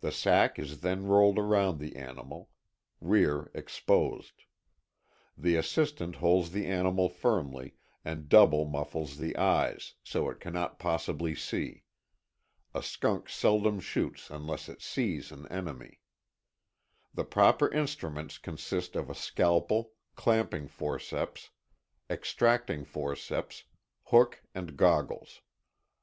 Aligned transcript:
The 0.00 0.12
sack 0.12 0.58
is 0.58 0.80
then 0.80 1.04
rolled 1.04 1.38
around 1.38 1.76
the 1.78 1.96
animal; 1.96 2.48
rear 3.02 3.50
exposed. 3.52 4.44
The 5.36 5.56
assistant 5.56 6.16
holds 6.16 6.52
the 6.52 6.64
animal 6.66 7.10
firmly 7.10 7.74
and 8.02 8.30
double 8.30 8.64
muffles 8.64 9.18
the 9.18 9.36
eyes, 9.36 9.92
so 10.02 10.30
it 10.30 10.40
cannot 10.40 10.78
possibly 10.78 11.34
see. 11.34 11.84
A 12.72 12.82
skunk 12.82 13.28
seldom 13.28 13.78
shoots 13.78 14.30
unless 14.30 14.70
it 14.70 14.80
sees 14.80 15.30
an 15.30 15.46
enemy. 15.48 16.00
The 17.12 17.24
proper 17.26 17.68
instruments 17.70 18.38
consist 18.38 18.96
of 18.96 19.10
a 19.10 19.14
scalpel, 19.14 19.92
clamping 20.14 20.66
forceps, 20.66 21.50
extracting 22.08 22.86
forceps, 22.86 23.64
hook 24.04 24.40
and 24.54 24.78
goggles. 24.78 25.42